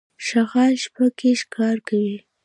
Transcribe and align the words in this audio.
شغال 0.25 0.73
شپه 0.83 1.05
کې 1.17 1.29
ښکار 1.41 1.77
کوي. 1.87 2.17